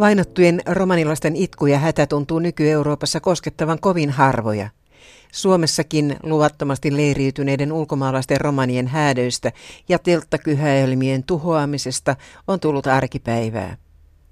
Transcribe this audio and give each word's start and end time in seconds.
Vainottujen 0.00 0.60
romanilaisten 0.66 1.36
itku 1.36 1.66
ja 1.66 1.78
hätä 1.78 2.06
tuntuu 2.06 2.38
nyky-Euroopassa 2.38 3.20
koskettavan 3.20 3.80
kovin 3.80 4.10
harvoja. 4.10 4.68
Suomessakin 5.32 6.16
luvattomasti 6.22 6.96
leiriytyneiden 6.96 7.72
ulkomaalaisten 7.72 8.40
romanien 8.40 8.86
häädöistä 8.86 9.52
ja 9.88 9.98
telttakyhäelmien 9.98 11.24
tuhoamisesta 11.24 12.16
on 12.48 12.60
tullut 12.60 12.86
arkipäivää. 12.86 13.76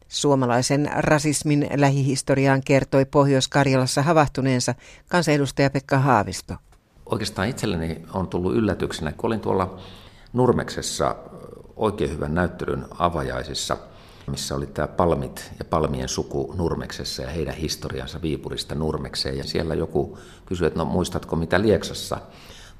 Suomalaisen 0.08 0.90
rasismin 0.96 1.68
lähihistoriaan 1.76 2.62
kertoi 2.64 3.04
Pohjois-Karjalassa 3.04 4.02
havahtuneensa 4.02 4.74
kansanedustaja 5.08 5.70
Pekka 5.70 5.98
Haavisto. 5.98 6.54
Oikeastaan 7.06 7.48
itselleni 7.48 8.02
on 8.14 8.28
tullut 8.28 8.54
yllätyksenä, 8.54 9.12
kun 9.12 9.28
olin 9.28 9.40
tuolla 9.40 9.78
Nurmeksessa 10.32 11.16
oikein 11.76 12.10
hyvän 12.10 12.34
näyttelyn 12.34 12.84
avajaisissa, 12.98 13.76
missä 14.28 14.54
oli 14.54 14.66
tämä 14.66 14.88
Palmit 14.88 15.52
ja 15.58 15.64
Palmien 15.64 16.08
suku 16.08 16.54
Nurmeksessa 16.56 17.22
ja 17.22 17.30
heidän 17.30 17.54
historiansa 17.54 18.22
Viipurista 18.22 18.74
Nurmekseen. 18.74 19.38
Ja 19.38 19.44
siellä 19.44 19.74
joku 19.74 20.18
kysyi, 20.46 20.66
että 20.66 20.78
no 20.78 20.84
muistatko 20.84 21.36
mitä 21.36 21.62
Lieksassa 21.62 22.20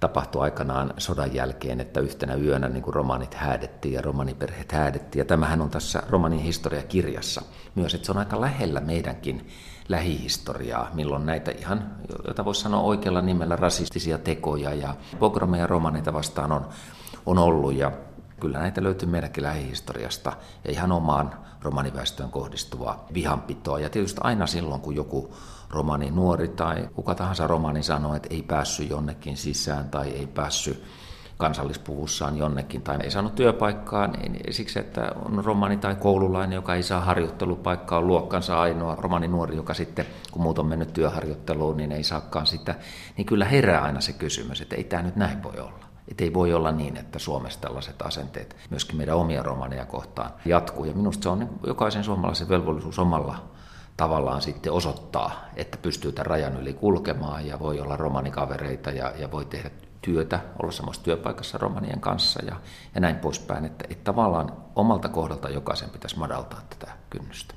tapahtui 0.01 0.43
aikanaan 0.43 0.95
sodan 0.99 1.35
jälkeen, 1.35 1.81
että 1.81 2.01
yhtenä 2.01 2.35
yönä 2.35 2.69
niin 2.69 2.83
kuin 2.83 2.95
romanit 2.95 3.35
häädettiin 3.35 3.95
ja 3.95 4.03
romaniperheet 4.03 4.73
häädettiin. 4.73 5.21
Ja 5.21 5.25
tämähän 5.25 5.61
on 5.61 5.71
tässä 5.71 6.03
romanin 6.09 6.41
historiakirjassa 6.41 7.43
myös, 7.75 7.95
että 7.95 8.07
se 8.07 8.13
on 8.13 8.19
aika 8.19 8.41
lähellä 8.41 8.81
meidänkin 8.81 9.49
lähihistoriaa, 9.89 10.91
milloin 10.95 11.27
näitä 11.27 11.51
ihan, 11.51 11.97
joita 12.27 12.45
voisi 12.45 12.61
sanoa 12.61 12.81
oikealla 12.81 13.21
nimellä, 13.21 13.57
rasistisia 13.57 14.19
tekoja 14.19 14.75
ja 14.75 14.95
pogromeja 15.19 15.67
romaneita 15.67 16.13
vastaan 16.13 16.53
on, 16.53 16.69
on 17.27 17.39
ollut. 17.39 17.75
Ja 17.75 17.93
kyllä 18.41 18.59
näitä 18.59 18.83
löytyy 18.83 19.09
meidänkin 19.09 19.45
lähihistoriasta 19.45 20.33
ja 20.65 20.71
ihan 20.71 20.93
omaan 20.93 21.35
romaniväestöön 21.63 22.31
kohdistuvaa 22.31 23.07
vihanpitoa. 23.15 23.81
Ja 23.81 23.91
tietysti 23.91 24.21
aina 24.25 24.47
silloin, 24.47 24.81
kun 24.81 24.97
joku 24.97 25.35
romani 25.71 26.11
nuori 26.11 26.49
tai 26.49 26.89
kuka 26.95 27.15
tahansa 27.15 27.47
romani 27.47 27.83
sanoo, 27.83 28.15
että 28.15 28.29
ei 28.31 28.43
päässyt 28.43 28.91
jonnekin 28.91 29.37
sisään 29.37 29.91
tai 29.91 30.11
ei 30.11 30.27
päässyt 30.27 30.85
kansallispuvussaan 31.39 32.37
jonnekin 32.37 32.83
tai 32.83 32.99
ei 33.03 33.11
saanut 33.11 33.35
työpaikkaa 33.35 34.07
niin 34.07 34.41
siksi, 34.51 34.79
että 34.79 35.13
on 35.25 35.45
romani 35.45 35.77
tai 35.77 35.95
koululainen, 35.95 36.57
joka 36.57 36.75
ei 36.75 36.83
saa 36.83 37.01
harjoittelupaikkaa, 37.01 37.99
on 37.99 38.07
luokkansa 38.07 38.61
ainoa 38.61 38.95
romani 38.95 39.29
nuori, 39.29 39.57
joka 39.57 39.75
sitten, 39.75 40.07
kun 40.33 40.43
muut 40.43 40.59
on 40.59 40.67
mennyt 40.67 40.93
työharjoitteluun, 40.93 41.77
niin 41.77 41.93
ei 41.93 42.05
saakaan 42.05 42.47
sitä, 42.47 42.75
niin 43.17 43.27
kyllä 43.27 43.45
herää 43.45 43.83
aina 43.83 44.01
se 44.01 44.13
kysymys, 44.13 44.61
että 44.61 44.77
ei 44.77 44.85
tämä 44.85 45.03
nyt 45.03 45.17
näin 45.17 45.43
voi 45.43 45.61
olla. 45.61 45.88
Että 46.09 46.25
ei 46.25 46.35
voi 46.35 46.55
olla 46.55 46.73
niin, 46.73 46.97
että 46.97 47.19
Suomessa 47.19 47.61
tällaiset 47.61 48.03
asenteet 48.03 48.57
myöskin 48.71 48.97
meidän 48.97 49.17
omia 49.17 49.43
romaneja 49.43 49.85
kohtaan 49.85 50.31
jatkuu. 50.45 50.85
Ja 50.85 50.95
minusta 50.95 51.23
se 51.23 51.29
on 51.29 51.39
niin 51.39 51.51
jokaisen 51.67 52.05
suomalaisen 52.05 52.49
velvollisuus 52.49 52.99
omalla 52.99 53.49
tavallaan 53.97 54.43
sitten 54.43 54.73
osoittaa, 54.73 55.45
että 55.57 55.79
pystyy 55.83 56.13
tämän 56.13 56.27
rajan 56.27 56.61
yli 56.61 56.73
kulkemaan 56.73 57.47
ja 57.47 57.59
voi 57.59 57.81
olla 57.81 57.97
romanikavereita 57.97 58.91
ja, 58.91 59.13
ja 59.17 59.31
voi 59.31 59.45
tehdä 59.45 59.71
työtä, 60.03 60.41
olla 60.63 60.73
samassa 60.73 61.03
työpaikassa 61.03 61.59
romanien 61.59 62.01
kanssa 62.01 62.45
ja, 62.45 62.57
ja 62.95 63.01
näin 63.01 63.17
poispäin. 63.17 63.65
Että, 63.65 63.85
että 63.91 64.05
tavallaan 64.05 64.53
omalta 64.77 65.09
kohdalta 65.09 65.49
jokaisen 65.49 65.91
pitäisi 65.91 66.19
madaltaa 66.19 66.61
tätä 66.71 66.93
kynnystä. 67.11 67.55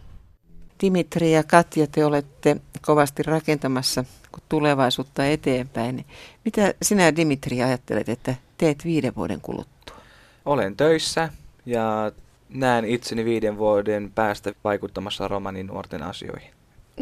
Dimitri 0.81 1.31
ja 1.31 1.43
Katja, 1.43 1.87
te 1.87 2.05
olette 2.05 2.61
kovasti 2.81 3.23
rakentamassa 3.23 4.05
tulevaisuutta 4.49 5.25
eteenpäin. 5.25 6.05
Mitä 6.45 6.73
sinä 6.81 7.15
Dimitri 7.15 7.63
ajattelet, 7.63 8.09
että 8.09 8.35
teet 8.57 8.85
viiden 8.85 9.15
vuoden 9.15 9.41
kuluttua? 9.41 9.95
Olen 10.45 10.77
töissä 10.77 11.29
ja 11.65 12.11
näen 12.49 12.85
itseni 12.85 13.25
viiden 13.25 13.57
vuoden 13.57 14.11
päästä 14.15 14.53
vaikuttamassa 14.63 15.27
romanin 15.27 15.67
nuorten 15.67 16.03
asioihin. 16.03 16.51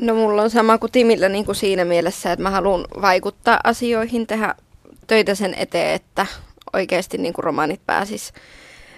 No 0.02 0.14
mulla 0.14 0.42
on 0.42 0.50
sama 0.50 0.78
kuin 0.78 0.92
Timillä 0.92 1.30
niin 1.30 1.46
kuin 1.46 1.56
siinä 1.56 1.86
mielessä, 1.86 2.32
että 2.32 2.44
mä 2.44 2.50
haluan 2.50 2.86
vaikuttaa 3.02 3.60
asioihin, 3.64 4.28
tehdä 4.28 4.56
töitä 5.08 5.36
sen 5.36 5.54
eteen, 5.54 5.96
että 5.96 6.26
oikeasti 6.74 7.18
niin 7.18 7.34
kuin 7.34 7.44
romanit 7.44 7.82
pääsis 7.86 8.34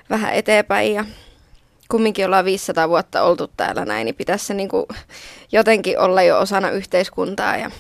vähän 0.10 0.34
eteenpäin 0.34 0.94
ja 0.94 1.06
kumminkin 1.92 2.26
ollaan 2.26 2.46
500 2.46 2.90
vuotta 2.90 3.24
oltu 3.24 3.52
täällä 3.58 3.86
näin, 3.86 4.06
niin 4.06 4.16
pitäisi 4.16 4.46
se 4.46 4.54
niin 4.54 4.70
kuin 4.70 4.86
jotenkin 5.52 6.00
olla 6.00 6.22
jo 6.22 6.40
osana 6.40 6.70
yhteiskuntaa 6.70 7.58
ja 7.58 7.72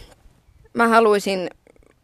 mä 0.73 0.87
haluaisin 0.87 1.49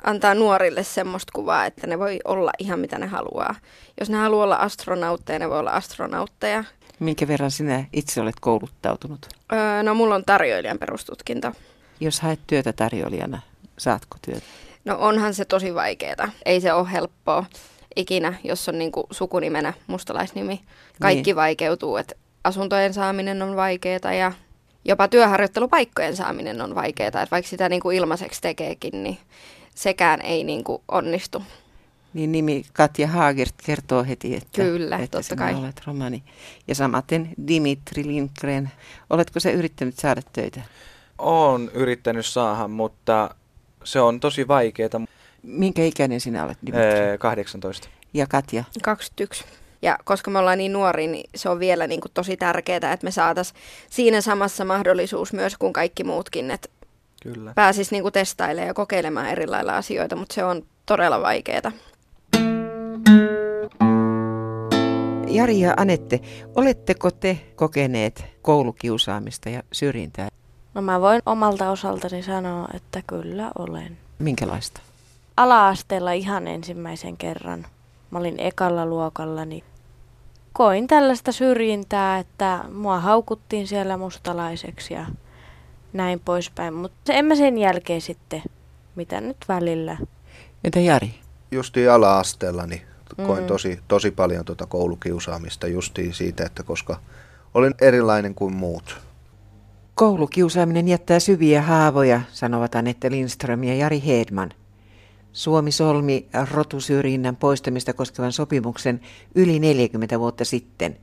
antaa 0.03 0.33
nuorille 0.33 0.83
semmoista 0.83 1.31
kuvaa, 1.35 1.65
että 1.65 1.87
ne 1.87 1.99
voi 1.99 2.19
olla 2.25 2.51
ihan 2.59 2.79
mitä 2.79 2.97
ne 2.97 3.05
haluaa. 3.05 3.55
Jos 3.99 4.09
ne 4.09 4.17
haluaa 4.17 4.43
olla 4.43 4.55
astronautteja, 4.55 5.39
ne 5.39 5.49
voi 5.49 5.59
olla 5.59 5.71
astronautteja. 5.71 6.63
Minkä 6.99 7.27
verran 7.27 7.51
sinä 7.51 7.85
itse 7.93 8.21
olet 8.21 8.39
kouluttautunut? 8.39 9.25
Öö, 9.53 9.83
no 9.83 9.93
mulla 9.93 10.15
on 10.15 10.25
tarjoilijan 10.25 10.79
perustutkinto. 10.79 11.51
Jos 11.99 12.19
haet 12.19 12.39
työtä 12.47 12.73
tarjoilijana, 12.73 13.41
saatko 13.77 14.17
työtä? 14.21 14.45
No 14.85 14.97
onhan 14.99 15.33
se 15.33 15.45
tosi 15.45 15.75
vaikeaa. 15.75 16.29
Ei 16.45 16.61
se 16.61 16.73
ole 16.73 16.91
helppoa 16.91 17.45
ikinä, 17.95 18.33
jos 18.43 18.69
on 18.69 18.79
niinku 18.79 19.07
sukunimenä 19.11 19.73
mustalaisnimi. 19.87 20.61
Kaikki 21.01 21.29
niin. 21.29 21.35
vaikeutuu, 21.35 21.97
että 21.97 22.15
asuntojen 22.43 22.93
saaminen 22.93 23.41
on 23.41 23.55
vaikeaa 23.55 24.13
ja 24.19 24.31
jopa 24.87 25.07
työharjoittelupaikkojen 25.07 26.15
saaminen 26.15 26.61
on 26.61 26.75
vaikeaa. 26.75 27.07
Että 27.07 27.27
vaikka 27.31 27.49
sitä 27.49 27.69
niinku 27.69 27.91
ilmaiseksi 27.91 28.41
tekeekin, 28.41 29.03
niin 29.03 29.17
sekään 29.75 30.21
ei 30.21 30.43
niinku 30.43 30.83
onnistu. 30.87 31.43
Niin 32.13 32.31
nimi 32.31 32.63
Katja 32.73 33.07
Haagert 33.07 33.55
kertoo 33.65 34.03
heti, 34.03 34.35
että, 34.35 34.61
Kyllä, 34.61 34.97
että 34.97 35.17
totta 35.17 35.35
kai. 35.35 35.55
olet 35.55 35.81
romani. 35.87 36.23
Ja 36.67 36.75
samaten 36.75 37.29
Dimitri 37.47 38.07
Lindgren. 38.07 38.71
Oletko 39.09 39.39
se 39.39 39.51
yrittänyt 39.51 39.95
saada 39.99 40.21
töitä? 40.33 40.61
Olen 41.17 41.71
yrittänyt 41.73 42.25
saada, 42.25 42.67
mutta 42.67 43.35
se 43.83 44.01
on 44.01 44.19
tosi 44.19 44.47
vaikeaa. 44.47 44.89
Minkä 45.43 45.83
ikäinen 45.83 46.21
sinä 46.21 46.43
olet, 46.45 46.57
Dimitri? 46.65 46.99
Ee, 46.99 47.17
18. 47.17 47.87
Ja 48.13 48.27
Katja? 48.27 48.63
21. 48.83 49.45
Ja 49.81 49.97
koska 50.03 50.31
me 50.31 50.39
ollaan 50.39 50.57
niin 50.57 50.73
nuori, 50.73 51.07
niin 51.07 51.29
se 51.35 51.49
on 51.49 51.59
vielä 51.59 51.87
niin 51.87 52.01
kuin 52.01 52.11
tosi 52.13 52.37
tärkeää, 52.37 52.93
että 52.93 53.03
me 53.03 53.11
saataisiin 53.11 53.59
siinä 53.89 54.21
samassa 54.21 54.65
mahdollisuus 54.65 55.33
myös 55.33 55.57
kuin 55.57 55.73
kaikki 55.73 56.03
muutkin, 56.03 56.51
että 56.51 56.69
Kyllä. 57.23 57.51
pääsis 57.55 57.91
niin 57.91 58.03
kuin 58.03 58.13
testailemaan 58.13 58.67
ja 58.67 58.73
kokeilemaan 58.73 59.29
eri 59.29 59.47
lailla 59.47 59.77
asioita, 59.77 60.15
mutta 60.15 60.35
se 60.35 60.43
on 60.43 60.63
todella 60.85 61.21
vaikeaa. 61.21 61.71
Jari 65.27 65.59
ja 65.59 65.73
Anette, 65.77 66.19
oletteko 66.55 67.11
te 67.11 67.39
kokeneet 67.55 68.25
koulukiusaamista 68.41 69.49
ja 69.49 69.63
syrjintää? 69.71 70.29
No 70.73 70.81
mä 70.81 71.01
voin 71.01 71.21
omalta 71.25 71.71
osaltani 71.71 72.23
sanoa, 72.23 72.67
että 72.73 73.01
kyllä 73.07 73.51
olen. 73.57 73.97
Minkälaista? 74.19 74.81
Ala-asteella 75.37 76.11
ihan 76.11 76.47
ensimmäisen 76.47 77.17
kerran. 77.17 77.65
Mä 78.11 78.19
olin 78.19 78.35
ekalla 78.37 78.85
luokalla, 78.85 79.45
niin 79.45 79.63
koin 80.53 80.87
tällaista 80.87 81.31
syrjintää, 81.31 82.19
että 82.19 82.63
mua 82.73 82.99
haukuttiin 82.99 83.67
siellä 83.67 83.97
mustalaiseksi 83.97 84.93
ja 84.93 85.05
näin 85.93 86.19
poispäin. 86.19 86.73
Mutta 86.73 87.13
en 87.13 87.25
mä 87.25 87.35
sen 87.35 87.57
jälkeen 87.57 88.01
sitten, 88.01 88.43
mitä 88.95 89.21
nyt 89.21 89.37
välillä. 89.47 89.97
Entä 90.63 90.79
Jari? 90.79 91.13
Justiin 91.51 91.91
ala-asteella 91.91 92.65
niin 92.65 92.81
koin 93.25 93.41
mm. 93.41 93.47
tosi, 93.47 93.79
tosi 93.87 94.11
paljon 94.11 94.45
tuota 94.45 94.65
koulukiusaamista 94.65 95.67
justiin 95.67 96.13
siitä, 96.13 96.45
että 96.45 96.63
koska 96.63 96.99
olin 97.53 97.73
erilainen 97.81 98.35
kuin 98.35 98.53
muut. 98.53 98.97
Koulukiusaaminen 99.95 100.87
jättää 100.87 101.19
syviä 101.19 101.61
haavoja, 101.61 102.21
sanovat 102.31 102.75
Anette 102.75 103.11
Lindström 103.11 103.63
ja 103.63 103.75
Jari 103.75 104.03
Hedman. 104.05 104.53
Suomi 105.37 105.71
solmi 105.71 106.27
rotusyrjinnän 106.51 107.35
poistamista 107.35 107.93
koskevan 107.93 108.31
sopimuksen 108.31 109.01
yli 109.35 109.59
40 109.59 110.19
vuotta 110.19 110.45
sitten. 110.45 110.97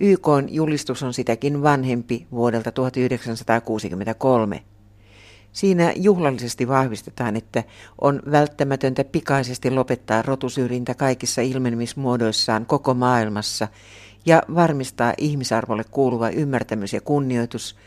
YK 0.00 0.26
julistus 0.48 1.02
on 1.02 1.14
sitäkin 1.14 1.62
vanhempi 1.62 2.26
vuodelta 2.30 2.72
1963. 2.72 4.62
Siinä 5.52 5.92
juhlallisesti 5.96 6.68
vahvistetaan, 6.68 7.36
että 7.36 7.64
on 8.00 8.22
välttämätöntä 8.30 9.04
pikaisesti 9.04 9.70
lopettaa 9.70 10.22
rotusyrjintä 10.22 10.94
kaikissa 10.94 11.42
ilmenemismuodoissaan 11.42 12.66
koko 12.66 12.94
maailmassa 12.94 13.68
ja 14.26 14.42
varmistaa 14.54 15.14
ihmisarvolle 15.18 15.84
kuuluva 15.90 16.30
ymmärtämys 16.30 16.92
ja 16.92 17.00
kunnioitus– 17.00 17.76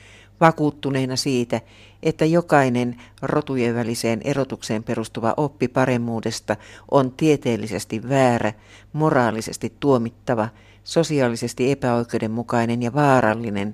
vakuuttuneena 0.41 1.15
siitä, 1.15 1.61
että 2.03 2.25
jokainen 2.25 3.01
rotujen 3.21 3.75
väliseen 3.75 4.21
erotukseen 4.23 4.83
perustuva 4.83 5.33
oppi 5.37 5.67
paremmuudesta 5.67 6.55
on 6.91 7.11
tieteellisesti 7.11 8.09
väärä, 8.09 8.53
moraalisesti 8.93 9.73
tuomittava, 9.79 10.49
sosiaalisesti 10.83 11.71
epäoikeudenmukainen 11.71 12.81
ja 12.81 12.93
vaarallinen, 12.93 13.73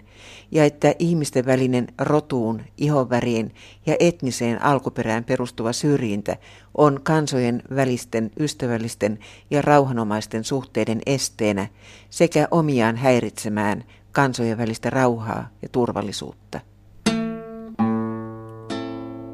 ja 0.52 0.66
että 0.66 0.96
ihmisten 1.00 1.46
välinen 1.46 1.88
rotuun, 2.02 2.62
ihonväriin 2.78 3.56
ja 3.86 3.96
etniseen 4.00 4.62
alkuperään 4.62 5.24
perustuva 5.24 5.74
syrjintä 5.74 6.38
on 6.78 7.00
kansojen 7.04 7.64
välisten 7.76 8.32
ystävällisten 8.40 9.20
ja 9.50 9.62
rauhanomaisten 9.62 10.44
suhteiden 10.44 11.02
esteenä 11.06 11.68
sekä 12.10 12.48
omiaan 12.52 12.96
häiritsemään 12.96 13.84
kansojen 14.16 14.58
välistä 14.58 14.90
rauhaa 14.90 15.48
ja 15.62 15.70
turvallisuutta. 15.70 16.60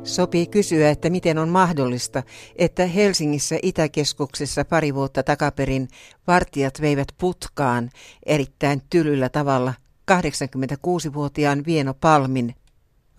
Sopii 0.04 0.48
kysyä, 0.48 0.90
että 0.90 1.10
miten 1.10 1.38
on 1.38 1.50
mahdollista, 1.50 2.24
että 2.56 2.86
Helsingissä 2.86 3.56
Itäkeskuksessa 3.64 4.66
pari 4.66 4.96
vuotta 4.96 5.24
takaperin 5.24 5.88
vartijat 6.28 6.82
veivät 6.82 7.08
putkaan 7.18 7.90
erittäin 8.26 8.82
tylyllä 8.90 9.30
tavalla 9.30 9.74
86-vuotiaan 10.12 11.64
Vieno 11.66 11.94
Palmin. 11.94 12.56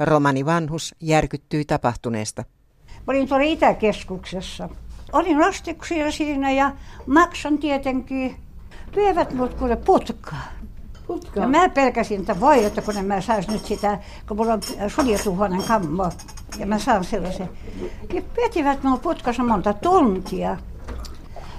Romani 0.01 0.47
vanhus 0.47 0.95
järkyttyi 1.01 1.65
tapahtuneesta. 1.65 2.45
Olin 3.07 3.29
tuolla 3.29 3.45
Itäkeskuksessa. 3.45 4.69
Olin 5.13 5.41
lastiksia 5.41 6.11
siinä 6.11 6.51
ja 6.51 6.73
maksan 7.07 7.59
tietenkin. 7.59 8.37
Vievät 8.97 9.33
mut 9.33 9.55
kuule 9.55 9.77
putkaan. 9.77 10.62
Ja 11.37 11.49
mä 11.49 11.69
pelkäsin, 11.69 12.21
että 12.21 12.41
voi, 12.41 12.65
että 12.65 12.83
kun 12.83 12.97
en 12.97 13.05
mä 13.05 13.21
sais 13.21 13.49
nyt 13.49 13.65
sitä, 13.65 13.99
kun 14.29 14.37
mulla 14.37 14.53
on 14.53 14.61
suljettu 14.89 15.37
huoneen 15.37 15.63
kammo, 15.63 16.11
ja 16.59 16.67
mä 16.67 16.79
saan 16.79 17.05
sellaisen. 17.05 17.49
Ja 18.13 18.23
vetivät 18.43 18.83
minua 18.83 18.99
putkassa 18.99 19.43
monta 19.43 19.73
tuntia. 19.73 20.57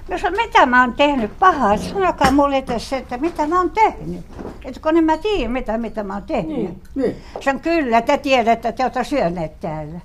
Mä 0.09 0.17
sanoin, 0.17 0.45
mitä 0.45 0.65
mä 0.65 0.81
oon 0.81 0.93
tehnyt 0.93 1.39
pahaa, 1.39 1.73
että 1.73 1.89
sanokaa 1.89 2.31
mulle 2.31 2.61
tässä, 2.61 2.97
että 2.97 3.17
mitä 3.17 3.47
mä 3.47 3.57
oon 3.57 3.71
tehnyt. 3.71 4.25
Että 4.65 4.79
kun 4.79 4.97
en 4.97 5.03
mä 5.03 5.17
tiedä, 5.17 5.49
mitä, 5.49 5.77
mitä 5.77 6.03
mä 6.03 6.13
oon 6.13 6.23
tehnyt. 6.23 6.57
Niin, 6.57 6.81
niin. 6.95 7.15
Sanon, 7.39 7.61
kyllä, 7.61 8.01
te 8.01 8.17
tiedätte, 8.17 8.69
että 8.69 8.71
te 8.71 8.83
olette 8.83 9.03
syöneet 9.03 9.59
täällä. 9.59 9.99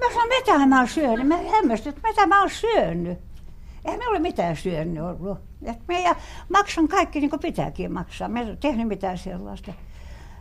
Mä 0.00 0.06
sanoin, 0.12 0.28
mitä 0.28 0.66
mä 0.66 0.78
oon 0.78 0.88
syönyt. 0.88 1.28
Mä 1.28 1.36
hämmästyn, 1.52 1.90
että 1.94 2.08
mitä 2.08 2.26
mä 2.26 2.40
oon 2.40 2.50
syönyt. 2.50 3.18
Eihän 3.84 3.98
me 3.98 4.08
ole 4.08 4.18
mitään 4.18 4.56
syönyt 4.56 5.02
ollut. 5.02 5.38
Et 5.64 5.78
me 5.88 6.02
ja 6.02 6.14
maksan 6.48 6.88
kaikki 6.88 7.20
niin 7.20 7.30
kuin 7.30 7.40
pitääkin 7.40 7.92
maksaa. 7.92 8.28
Me 8.28 8.40
ei 8.40 8.56
tehnyt 8.56 8.88
mitään 8.88 9.18
sellaista. 9.18 9.72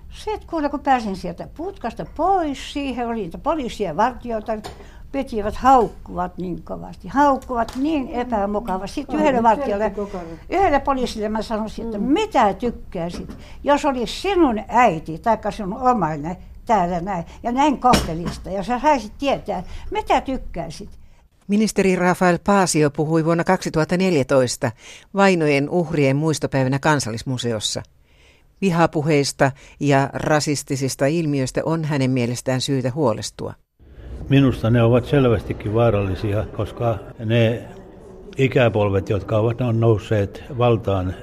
Sitten 0.09 0.49
kuule, 0.49 0.69
kun 0.69 0.79
pääsin 0.79 1.15
sieltä 1.15 1.47
putkasta 1.57 2.05
pois, 2.15 2.73
siihen 2.73 3.07
oli 3.07 3.21
niitä 3.21 3.37
poliisia 3.37 3.87
ja 3.87 3.97
vartijoita, 3.97 4.53
vetivät 5.13 5.55
haukkuvat 5.55 6.37
niin 6.37 6.63
kovasti, 6.63 7.07
haukkuvat 7.07 7.71
niin 7.75 8.07
epämukavasti. 8.07 8.95
Sitten 8.95 9.19
yhdelle 9.19 9.43
vartijalle, 9.43 9.93
yhdelle 10.49 10.79
poliisille 10.79 11.29
mä 11.29 11.41
sanoisin, 11.41 11.85
että 11.85 11.97
mm. 11.97 12.03
mitä 12.03 12.53
tykkäisit, 12.53 13.37
jos 13.63 13.85
olisi 13.85 14.21
sinun 14.21 14.63
äiti 14.67 15.19
tai 15.19 15.37
sinun 15.49 15.81
omainen 15.81 16.37
täällä 16.65 16.99
näin, 16.99 17.25
ja 17.43 17.51
näin 17.51 17.79
kohtelista, 17.79 18.49
ja 18.49 18.63
sä 18.63 18.79
saisit 18.79 19.13
tietää, 19.17 19.63
mitä 19.91 20.21
tykkäisit. 20.21 21.00
Ministeri 21.51 21.95
Rafael 21.95 22.39
Paasio 22.45 22.89
puhui 22.89 23.25
vuonna 23.25 23.43
2014 23.43 24.71
vainojen 25.13 25.69
uhrien 25.69 26.15
muistopäivänä 26.15 26.79
kansallismuseossa. 26.79 27.83
Vihapuheista 28.61 29.51
ja 29.79 30.09
rasistisista 30.13 31.05
ilmiöistä 31.05 31.61
on 31.65 31.85
hänen 31.85 32.11
mielestään 32.11 32.61
syytä 32.61 32.91
huolestua. 32.95 33.53
Minusta 34.29 34.69
ne 34.69 34.83
ovat 34.83 35.05
selvästikin 35.05 35.73
vaarallisia, 35.73 36.45
koska 36.55 36.99
ne 37.25 37.63
ikäpolvet, 38.37 39.09
jotka 39.09 39.37
ovat 39.37 39.57
nousseet 39.73 40.43
valtaan, 40.57 41.13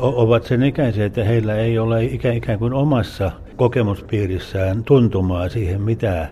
ovat 0.00 0.44
sen 0.44 0.62
ikäisiä, 0.62 1.06
että 1.06 1.24
heillä 1.24 1.56
ei 1.56 1.78
ole 1.78 2.04
ikään 2.04 2.58
kuin 2.58 2.72
omassa 2.72 3.32
kokemuspiirissään 3.56 4.84
tuntumaa 4.84 5.48
siihen, 5.48 5.80
mitä 5.80 6.28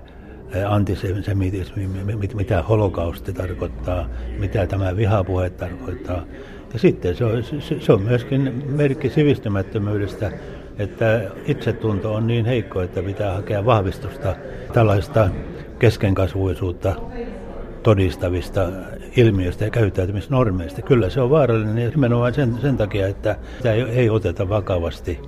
antisemitismi, 0.68 1.88
mitä 2.34 2.62
holokausti 2.62 3.32
tarkoittaa, 3.32 4.08
mitä 4.38 4.66
tämä 4.66 4.96
vihapuhe 4.96 5.50
tarkoittaa. 5.50 6.24
Ja 6.72 6.78
sitten 6.78 7.16
se 7.16 7.24
on, 7.24 7.44
se 7.80 7.92
on 7.92 8.02
myöskin 8.02 8.64
merkki 8.68 9.10
sivistymättömyydestä, 9.10 10.32
että 10.78 11.30
itsetunto 11.46 12.14
on 12.14 12.26
niin 12.26 12.46
heikko, 12.46 12.82
että 12.82 13.02
pitää 13.02 13.34
hakea 13.34 13.64
vahvistusta 13.64 14.36
tällaista 14.72 15.28
keskenkasvuisuutta 15.78 16.94
todistavista 17.82 18.68
ilmiöistä 19.16 19.64
ja 19.64 19.70
käyttäytymisnormeista. 19.70 20.82
Kyllä 20.82 21.10
se 21.10 21.20
on 21.20 21.30
vaarallinen 21.30 21.90
nimenomaan 21.90 22.34
sen, 22.34 22.58
sen 22.60 22.76
takia, 22.76 23.06
että 23.06 23.36
sitä 23.56 23.72
ei, 23.72 23.82
ei 23.82 24.10
oteta 24.10 24.48
vakavasti. 24.48 25.20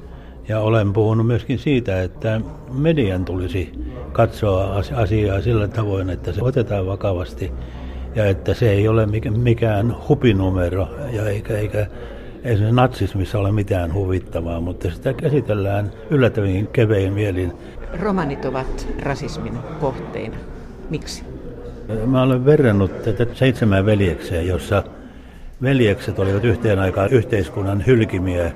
Ja 0.49 0.61
olen 0.61 0.93
puhunut 0.93 1.27
myöskin 1.27 1.59
siitä, 1.59 2.03
että 2.03 2.41
median 2.73 3.25
tulisi 3.25 3.73
katsoa 4.13 4.77
asiaa 4.97 5.41
sillä 5.41 5.69
tavoin, 5.69 6.11
että 6.11 6.33
se 6.33 6.43
otetaan 6.43 6.87
vakavasti 6.87 7.53
ja 8.15 8.27
että 8.27 8.55
se 8.55 8.71
ei 8.71 8.89
ole 8.89 9.09
mikään 9.37 9.97
hupinumero 10.09 10.89
ja 11.13 11.29
eikä, 11.29 11.59
eikä 11.59 11.87
esimerkiksi 12.45 12.75
natsismissa 12.75 13.39
ole 13.39 13.53
mitään 13.53 13.95
huvittavaa, 13.95 14.61
mutta 14.61 14.91
sitä 14.91 15.13
käsitellään 15.13 15.93
yllättävin 16.11 16.67
kevein 16.67 17.13
mielin. 17.13 17.53
Romanit 18.01 18.45
ovat 18.45 18.89
rasismin 19.03 19.59
kohteina. 19.81 20.37
Miksi? 20.91 21.25
Mä 22.07 22.23
olen 22.23 22.45
verrannut 22.45 23.03
tätä 23.03 23.27
seitsemän 23.35 23.87
veljekseen, 23.87 24.47
jossa 24.47 24.83
veljekset 25.63 26.19
olivat 26.19 26.45
yhteen 26.45 26.79
aikaan 26.79 27.11
yhteiskunnan 27.11 27.87
hylkimiä 27.87 28.53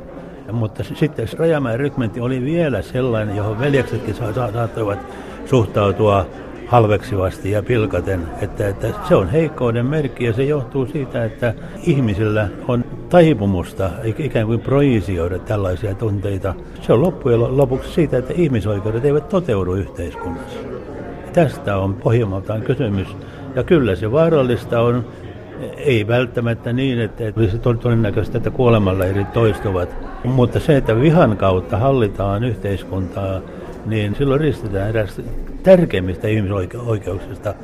mutta 0.52 0.84
sitten 0.84 1.28
Rajamäen 1.38 1.80
rykmentti 1.80 2.20
oli 2.20 2.44
vielä 2.44 2.82
sellainen, 2.82 3.36
johon 3.36 3.58
veljeksetkin 3.58 4.14
saattoivat 4.14 4.98
suhtautua 5.46 6.26
halveksivasti 6.66 7.50
ja 7.50 7.62
pilkaten, 7.62 8.28
että, 8.40 8.68
että 8.68 8.88
se 9.08 9.14
on 9.14 9.28
heikkouden 9.28 9.86
merkki 9.86 10.24
ja 10.24 10.32
se 10.32 10.44
johtuu 10.44 10.86
siitä, 10.86 11.24
että 11.24 11.54
ihmisillä 11.82 12.48
on 12.68 12.84
taipumusta 13.08 13.90
ikään 14.18 14.46
kuin 14.46 14.60
projisioida 14.60 15.38
tällaisia 15.38 15.94
tunteita. 15.94 16.54
Se 16.80 16.92
on 16.92 17.02
loppujen 17.02 17.56
lopuksi 17.56 17.92
siitä, 17.92 18.18
että 18.18 18.32
ihmisoikeudet 18.36 19.04
eivät 19.04 19.28
toteudu 19.28 19.74
yhteiskunnassa. 19.74 20.58
Tästä 21.32 21.76
on 21.76 21.94
pohjimmaltaan 21.94 22.62
kysymys. 22.62 23.08
Ja 23.54 23.64
kyllä 23.64 23.96
se 23.96 24.12
vaarallista 24.12 24.80
on, 24.80 25.04
ei 25.76 26.06
välttämättä 26.06 26.72
niin, 26.72 27.00
että 27.00 27.24
olisi 27.36 27.58
todennäköistä, 27.58 28.38
että 28.38 28.50
kuolemanleirit 28.50 29.32
toistuvat, 29.32 29.88
mutta 30.24 30.60
se, 30.60 30.76
että 30.76 31.00
vihan 31.00 31.36
kautta 31.36 31.76
hallitaan 31.76 32.44
yhteiskuntaa, 32.44 33.40
niin 33.86 34.14
silloin 34.14 34.40
ristetään 34.40 34.88
eräs 34.88 35.20
tärkeimmistä 35.62 36.28
ihmisoikeuksista 36.28 37.54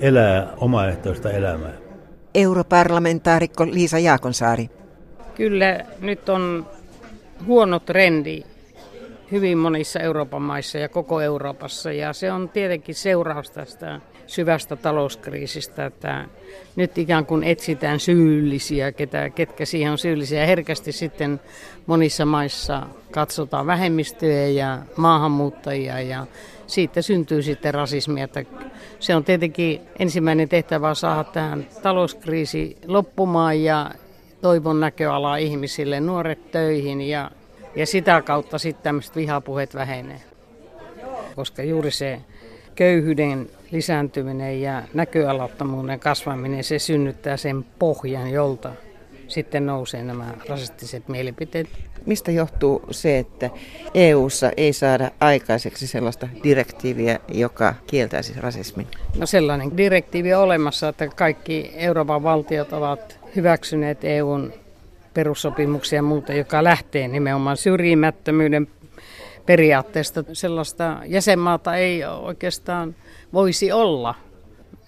elää 0.00 0.52
omaehtoista 0.56 1.30
elämää. 1.30 1.72
Europarlamentaarikko 2.34 3.66
Liisa 3.66 3.98
Jaakonsaari. 3.98 4.70
Kyllä 5.34 5.80
nyt 6.00 6.28
on 6.28 6.66
huono 7.46 7.78
trendi 7.78 8.42
hyvin 9.32 9.58
monissa 9.58 10.00
Euroopan 10.00 10.42
maissa 10.42 10.78
ja 10.78 10.88
koko 10.88 11.20
Euroopassa 11.20 11.92
ja 11.92 12.12
se 12.12 12.32
on 12.32 12.48
tietenkin 12.48 12.94
seuraus 12.94 13.50
tästä 13.50 14.00
syvästä 14.30 14.76
talouskriisistä, 14.76 15.86
että 15.86 16.24
nyt 16.76 16.98
ikään 16.98 17.26
kuin 17.26 17.44
etsitään 17.44 18.00
syyllisiä, 18.00 18.92
ketä, 18.92 19.30
ketkä 19.30 19.64
siihen 19.64 19.92
on 19.92 19.98
syyllisiä. 19.98 20.46
Herkästi 20.46 20.92
sitten 20.92 21.40
monissa 21.86 22.26
maissa 22.26 22.86
katsotaan 23.10 23.66
vähemmistöjä 23.66 24.46
ja 24.46 24.78
maahanmuuttajia 24.96 26.00
ja 26.00 26.26
siitä 26.66 27.02
syntyy 27.02 27.42
sitten 27.42 27.74
rasismia. 27.74 28.24
Että 28.24 28.44
se 29.00 29.14
on 29.14 29.24
tietenkin 29.24 29.80
ensimmäinen 29.98 30.48
tehtävä 30.48 30.94
saada 30.94 31.24
tähän 31.24 31.66
talouskriisi 31.82 32.76
loppumaan 32.86 33.62
ja 33.62 33.90
toivon 34.40 34.80
näköalaa 34.80 35.36
ihmisille, 35.36 36.00
nuoret 36.00 36.50
töihin 36.50 37.00
ja, 37.00 37.30
ja 37.76 37.86
sitä 37.86 38.22
kautta 38.22 38.58
sitten 38.58 38.84
tämmöiset 38.84 39.16
vihapuheet 39.16 39.74
vähenee. 39.74 40.20
Koska 41.36 41.62
juuri 41.62 41.90
se 41.90 42.20
köyhyyden 42.74 43.50
lisääntyminen 43.72 44.62
ja 44.62 44.82
näköalattomuuden 44.94 46.00
kasvaminen, 46.00 46.64
se 46.64 46.78
synnyttää 46.78 47.36
sen 47.36 47.64
pohjan, 47.78 48.30
jolta 48.30 48.72
sitten 49.28 49.66
nousee 49.66 50.02
nämä 50.02 50.34
rasistiset 50.48 51.08
mielipiteet. 51.08 51.68
Mistä 52.06 52.30
johtuu 52.30 52.82
se, 52.90 53.18
että 53.18 53.50
EU:ssa 53.94 54.50
ei 54.56 54.72
saada 54.72 55.10
aikaiseksi 55.20 55.86
sellaista 55.86 56.28
direktiiviä, 56.42 57.18
joka 57.28 57.74
kieltäisi 57.86 58.40
rasismin? 58.40 58.86
No 59.18 59.26
sellainen 59.26 59.76
direktiivi 59.76 60.34
on 60.34 60.42
olemassa, 60.42 60.88
että 60.88 61.08
kaikki 61.08 61.72
Euroopan 61.76 62.22
valtiot 62.22 62.72
ovat 62.72 63.20
hyväksyneet 63.36 64.04
EUn 64.04 64.52
perussopimuksia 65.14 65.96
ja 65.96 66.02
muuta, 66.02 66.32
joka 66.32 66.64
lähtee 66.64 67.08
nimenomaan 67.08 67.56
syrjimättömyyden 67.56 68.68
periaatteesta. 69.46 70.24
Sellaista 70.32 70.96
jäsenmaata 71.06 71.76
ei 71.76 72.04
oikeastaan 72.04 72.96
voisi 73.32 73.72
olla 73.72 74.14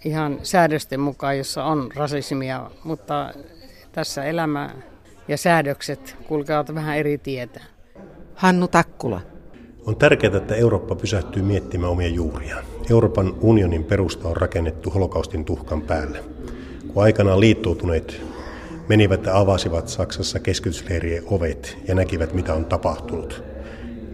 ihan 0.04 0.38
säädösten 0.42 1.00
mukaan, 1.00 1.38
jossa 1.38 1.64
on 1.64 1.88
rasismia, 1.96 2.70
mutta 2.84 3.32
tässä 3.92 4.24
elämä 4.24 4.70
ja 5.28 5.36
säädökset 5.36 6.16
kulkevat 6.28 6.74
vähän 6.74 6.98
eri 6.98 7.18
tietä. 7.18 7.60
Hannu 8.34 8.68
Takkula. 8.68 9.20
On 9.86 9.96
tärkeää, 9.96 10.36
että 10.36 10.54
Eurooppa 10.54 10.94
pysähtyy 10.94 11.42
miettimään 11.42 11.92
omia 11.92 12.08
juuriaan. 12.08 12.64
Euroopan 12.90 13.34
unionin 13.40 13.84
perusta 13.84 14.28
on 14.28 14.36
rakennettu 14.36 14.90
holokaustin 14.90 15.44
tuhkan 15.44 15.82
päälle. 15.82 16.24
Kun 16.88 17.02
aikanaan 17.02 17.40
liittoutuneet 17.40 18.22
menivät 18.88 19.26
ja 19.26 19.38
avasivat 19.38 19.88
Saksassa 19.88 20.40
keskitysleirien 20.40 21.22
ovet 21.26 21.78
ja 21.88 21.94
näkivät, 21.94 22.34
mitä 22.34 22.54
on 22.54 22.64
tapahtunut, 22.64 23.42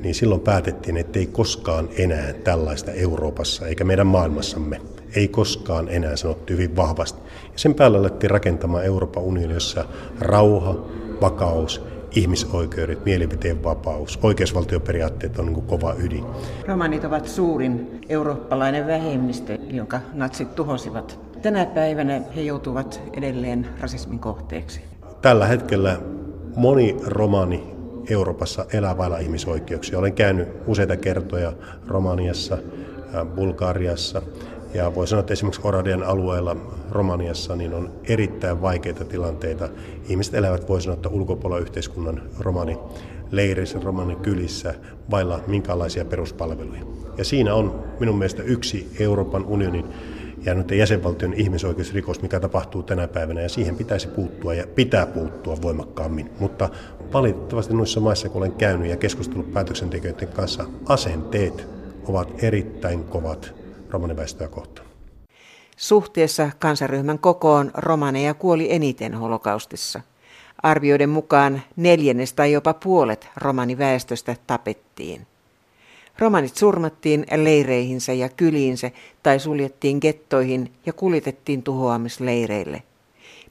niin 0.03 0.15
silloin 0.15 0.41
päätettiin, 0.41 0.97
että 0.97 1.19
ei 1.19 1.27
koskaan 1.27 1.89
enää 1.99 2.33
tällaista 2.33 2.93
Euroopassa 2.93 3.67
eikä 3.67 3.85
meidän 3.85 4.07
maailmassamme. 4.07 4.81
Ei 5.17 5.29
koskaan 5.29 5.89
enää 5.89 6.17
sanottu 6.17 6.53
hyvin 6.53 6.77
vahvasti. 6.77 7.21
Ja 7.45 7.59
sen 7.59 7.75
päällä 7.75 7.99
alettiin 7.99 8.31
rakentamaan 8.31 8.85
Euroopan 8.85 9.23
unionissa 9.23 9.85
rauha, 10.21 10.75
vakaus, 11.21 11.83
ihmisoikeudet, 12.15 13.05
mielipiteen 13.05 13.65
vapaus, 13.65 14.19
oikeusvaltioperiaatteet 14.23 15.39
on 15.39 15.47
niin 15.47 15.63
kova 15.63 15.95
ydin. 15.99 16.25
Romanit 16.67 17.05
ovat 17.05 17.29
suurin 17.29 18.01
eurooppalainen 18.09 18.87
vähemmistö, 18.87 19.59
jonka 19.71 20.01
natsit 20.13 20.55
tuhosivat. 20.55 21.21
Tänä 21.43 21.67
päivänä 21.67 22.21
he 22.37 22.41
joutuvat 22.41 23.03
edelleen 23.13 23.69
rasismin 23.81 24.19
kohteeksi. 24.19 24.81
Tällä 25.23 25.47
hetkellä 25.47 26.01
moni 26.57 26.97
romani 27.07 27.78
Euroopassa 28.11 28.67
elää 28.73 28.99
vailla 28.99 29.19
ihmisoikeuksia. 29.19 29.99
Olen 29.99 30.13
käynyt 30.13 30.49
useita 30.67 30.97
kertoja 30.97 31.53
Romaniassa, 31.87 32.59
Bulgariassa 33.35 34.23
ja 34.75 34.95
voi 34.95 35.07
sanoa, 35.07 35.21
että 35.21 35.33
esimerkiksi 35.33 35.61
Oradian 35.65 36.03
alueella 36.03 36.57
Romaniassa 36.91 37.57
niin 37.57 37.75
on 37.75 37.93
erittäin 38.05 38.63
vaikeita 38.63 39.05
tilanteita. 39.05 39.69
Ihmiset 40.09 40.35
elävät, 40.35 40.69
voi 40.69 40.81
sanoa, 40.81 40.95
että 40.95 41.09
ulkopuolella 41.09 41.63
yhteiskunnan 41.63 42.23
romani 42.41 42.79
leireissä, 43.31 43.79
romani 43.83 44.17
kylissä, 44.17 44.75
vailla 45.11 45.41
minkälaisia 45.47 46.05
peruspalveluja. 46.05 46.81
Ja 47.19 47.25
siinä 47.25 47.55
on 47.55 47.85
minun 48.01 48.19
mielestä 48.19 48.43
yksi 48.43 48.89
Euroopan 49.01 49.45
unionin 49.45 49.85
ja 50.45 50.55
nyt 50.55 50.71
jäsenvaltion 50.71 51.35
ihmisoikeusrikos, 51.35 52.23
mikä 52.23 52.41
tapahtuu 52.41 52.83
tänä 52.83 53.09
päivänä, 53.09 53.41
ja 53.41 53.49
siihen 53.49 53.77
pitäisi 53.77 54.09
puuttua 54.09 54.55
ja 54.55 54.67
pitää 54.67 55.07
puuttua 55.07 55.63
voimakkaammin. 55.63 56.31
Mutta 56.41 56.69
valitettavasti 57.13 57.75
noissa 57.75 58.01
maissa, 58.01 58.29
kun 58.29 58.43
olen 58.43 58.53
käynyt 58.53 58.91
ja 58.91 58.97
keskustellut 58.97 59.53
päätöksentekijöiden 59.53 60.29
kanssa, 60.29 60.65
asenteet 60.87 61.69
ovat 62.07 62.45
erittäin 62.45 63.05
kovat 63.05 63.55
romaniväestöä 63.91 64.49
kohtaan. 64.49 64.89
Suhteessa 65.77 66.51
kansaryhmän 66.59 67.19
kokoon 67.19 67.71
romaneja 67.75 68.35
kuoli 68.35 68.73
eniten 68.73 69.15
holokaustissa. 69.15 70.01
Arvioiden 70.63 71.09
mukaan 71.09 71.63
neljännes 71.77 72.33
tai 72.33 72.53
jopa 72.53 72.75
puolet 72.75 73.29
romaniväestöstä 73.37 74.37
tapettiin. 74.47 75.27
Romanit 76.19 76.57
surmattiin 76.57 77.27
leireihinsä 77.37 78.13
ja 78.13 78.29
kyliinsä 78.29 78.91
tai 79.23 79.39
suljettiin 79.39 79.99
gettoihin 80.01 80.73
ja 80.87 80.93
kuljetettiin 80.93 81.63
tuhoamisleireille. 81.63 82.83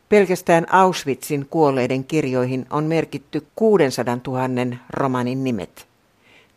Pelkästään 0.10 0.74
Auschwitzin 0.74 1.48
kuolleiden 1.50 2.04
kirjoihin 2.04 2.66
on 2.70 2.84
merkitty 2.84 3.48
600 3.56 4.18
000 4.28 4.78
romanin 4.90 5.44
nimet. 5.44 5.88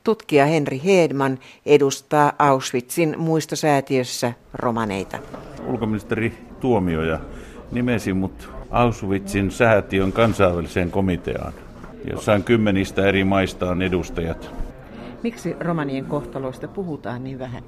Tutkija 0.04 0.46
Henri 0.46 0.80
Hedman 0.84 1.38
edustaa 1.66 2.32
Auschwitzin 2.38 3.14
muistosäätiössä 3.18 4.32
romaneita. 4.52 5.18
Ulkoministeri 5.66 6.32
Tuomioja 6.60 7.20
nimesi 7.72 8.12
mut 8.12 8.50
Auschwitzin 8.70 9.50
säätiön 9.50 10.12
kansainväliseen 10.12 10.90
komiteaan, 10.90 11.52
jossa 12.10 12.32
on 12.32 12.42
kymmenistä 12.42 13.06
eri 13.06 13.24
maista 13.24 13.70
on 13.70 13.82
edustajat. 13.82 14.69
Miksi 15.22 15.56
romanien 15.60 16.04
kohtaloista 16.04 16.68
puhutaan 16.68 17.24
niin 17.24 17.38
vähän? 17.38 17.62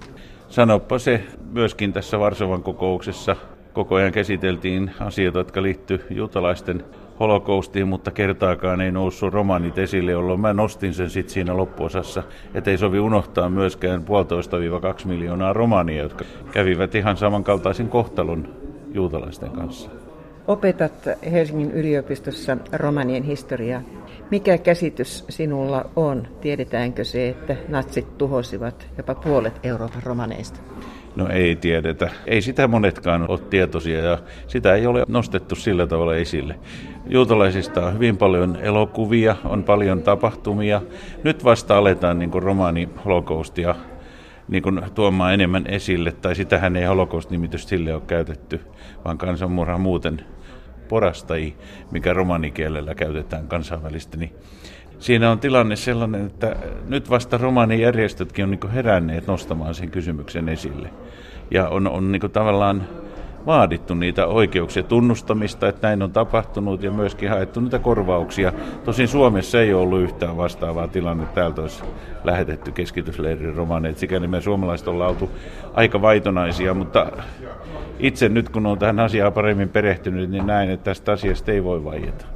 Sanoppa 0.49 0.99
se 0.99 1.25
myöskin 1.53 1.93
tässä 1.93 2.19
Varsovan 2.19 2.63
kokouksessa. 2.63 3.37
Koko 3.73 3.95
ajan 3.95 4.13
käsiteltiin 4.13 4.91
asioita, 5.01 5.39
jotka 5.39 5.63
liittyy 5.63 6.07
juutalaisten 6.11 6.85
holokaustiin, 7.21 7.89
mutta 7.89 8.11
kertaakaan 8.11 8.81
ei 8.81 8.93
noussut 8.93 9.33
romanit 9.33 9.79
esille, 9.79 10.11
jolloin 10.11 10.41
mä 10.41 10.53
nostin 10.53 10.95
sen 10.95 11.11
sitten 11.11 11.35
siinä 11.35 11.57
loppuosassa. 11.57 12.23
Että 12.55 12.71
ei 12.71 12.79
sovi 12.79 12.99
unohtaa 12.99 13.49
myöskään 13.49 14.03
puolitoista 14.03 14.57
kaksi 14.83 15.09
miljoonaa 15.09 15.53
romania, 15.53 16.03
jotka 16.03 16.25
kävivät 16.53 16.95
ihan 16.95 17.17
samankaltaisen 17.17 17.89
kohtalon 17.89 18.49
juutalaisten 18.95 19.51
kanssa. 19.51 20.02
Opetat 20.47 20.93
Helsingin 21.33 21.71
yliopistossa 21.71 22.57
romanien 22.73 23.23
historiaa. 23.23 23.83
Mikä 24.31 24.59
käsitys 24.59 25.25
sinulla 25.29 25.91
on? 25.97 26.29
Tiedetäänkö 26.41 27.05
se, 27.05 27.29
että 27.29 27.57
natsit 27.69 28.19
tuhosivat 28.19 28.87
jopa 28.99 29.15
puolet 29.15 29.61
Euroopan 29.63 30.03
romaneista? 30.03 30.61
No 31.17 31.29
ei 31.29 31.57
tiedetä. 31.57 32.11
Ei 32.27 32.43
sitä 32.43 32.69
monetkaan 32.69 33.31
ole 33.31 33.39
tietoisia 33.39 33.99
ja 33.99 34.19
sitä 34.47 34.75
ei 34.75 34.87
ole 34.87 35.05
nostettu 35.09 35.55
sillä 35.55 35.87
tavalla 35.87 36.17
esille. 36.17 36.55
Juutalaisista 37.07 37.87
on 37.87 37.95
hyvin 37.95 38.17
paljon 38.17 38.59
elokuvia, 38.63 39.37
on 39.45 39.65
paljon 39.65 40.03
tapahtumia. 40.03 40.83
Nyt 41.25 41.45
vasta 41.45 41.79
aletaan 41.79 42.19
niin 42.19 42.43
romaani 42.43 42.89
holokaustia 43.05 43.75
niin 44.53 44.63
kuin 44.63 44.83
tuomaan 44.95 45.35
enemmän 45.35 45.65
esille, 45.67 46.13
tai 46.13 46.35
sitähän 46.35 46.77
ei 46.77 46.85
holocaust-nimitys 46.85 47.69
sille 47.69 47.95
ole 47.95 48.03
käytetty, 48.07 48.61
vaan 49.05 49.19
kansanmurha 49.19 49.79
muuten 49.79 50.25
porastai, 50.89 51.55
mikä 51.91 52.13
romanikielellä 52.13 52.95
käytetään 52.95 53.49
kansainvälisesti, 53.49 54.17
niin 54.17 54.33
siinä 54.99 55.31
on 55.31 55.39
tilanne 55.39 55.77
sellainen, 55.77 56.27
että 56.27 56.57
nyt 56.89 57.11
vasta 57.11 57.39
romanijärjestötkin 57.39 58.45
on 58.45 58.51
niin 58.51 58.71
heränneet 58.71 59.27
nostamaan 59.27 59.75
sen 59.75 59.91
kysymyksen 59.91 60.49
esille. 60.49 60.91
Ja 61.51 61.69
on, 61.69 61.87
on 61.87 62.13
niin 62.13 62.31
tavallaan 62.33 62.89
vaadittu 63.47 63.95
niitä 63.95 64.27
oikeuksia 64.27 64.83
tunnustamista, 64.83 65.69
että 65.69 65.89
näin 65.89 66.03
on 66.03 66.13
tapahtunut 66.13 66.83
ja 66.83 66.91
myöskin 66.91 67.31
haettu 67.31 67.61
niitä 67.61 67.79
korvauksia. 67.79 68.53
Tosin 68.85 69.09
Suomessa 69.09 69.61
ei 69.61 69.75
ollut 69.75 70.01
yhtään 70.01 70.37
vastaavaa 70.37 70.89
tilanne. 70.89 71.27
Täältä 71.35 71.61
olisi 71.61 71.85
lähetetty 72.25 72.73
keskitysleirin 72.73 73.55
romaneet. 73.55 73.99
Sikäli 73.99 74.27
me 74.27 74.41
suomalaiset 74.41 74.89
ollaan 74.89 75.11
oltu 75.11 75.31
aika 75.75 76.03
vaitonaisia, 76.03 76.75
mutta 76.75 77.13
itse 77.99 78.29
nyt 78.29 78.49
kun 78.49 78.67
olen 78.67 78.79
tähän 78.79 79.01
asiaan 79.01 79.33
paremmin 79.33 79.69
perehtynyt, 79.69 80.31
niin 80.31 80.47
näen, 80.47 80.71
että 80.71 80.85
tästä 80.85 81.13
asiasta 81.13 81.53
ei 81.53 81.65
voi 81.65 81.85
vaieta. 81.85 82.32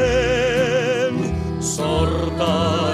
sortaa. 1.60 2.89